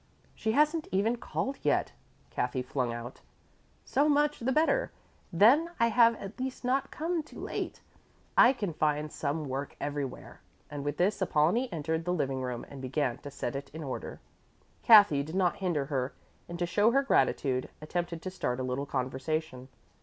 "She 0.33 0.53
hasn't 0.53 0.87
even 0.91 1.17
called 1.17 1.59
yet," 1.61 1.91
Kathy 2.31 2.63
flung 2.63 2.91
out. 2.91 3.21
"So 3.85 4.09
much 4.09 4.39
the 4.39 4.51
better, 4.51 4.91
then 5.31 5.69
I 5.79 5.89
have 5.89 6.15
at 6.15 6.39
least 6.39 6.65
not 6.65 6.89
come 6.89 7.21
too 7.21 7.39
late. 7.39 7.81
I 8.35 8.51
can 8.51 8.73
find 8.73 9.11
some 9.11 9.47
work 9.47 9.75
everywhere," 9.79 10.41
and 10.71 10.83
with 10.83 10.97
this 10.97 11.21
Apollonie 11.21 11.71
entered 11.71 12.05
the 12.05 12.13
living 12.13 12.41
room 12.41 12.65
and 12.67 12.81
began 12.81 13.19
to 13.19 13.29
set 13.29 13.55
it 13.55 13.69
in 13.75 13.83
order. 13.83 14.19
Kathy 14.81 15.21
did 15.21 15.35
not 15.35 15.57
hinder 15.57 15.85
her 15.85 16.15
and, 16.49 16.57
to 16.57 16.65
show 16.65 16.89
her 16.89 17.03
gratitude, 17.03 17.69
attempted 17.79 18.23
to 18.23 18.31
start 18.31 18.59
a 18.59 18.63
little 18.63 18.87
conversation. 18.87 19.67